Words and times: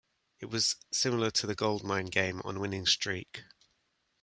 It 0.39 0.47
was 0.47 0.77
similar 0.91 1.29
to 1.29 1.45
the 1.45 1.53
Goldmine 1.53 2.07
game 2.07 2.41
on 2.43 2.59
Winning 2.59 2.87
Streak. 2.87 3.43